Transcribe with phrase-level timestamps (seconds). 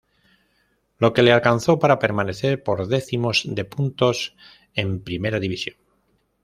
[0.97, 4.35] Lo que le alcanzó para permanecer por decimos de puntos
[4.73, 5.75] en Primera División.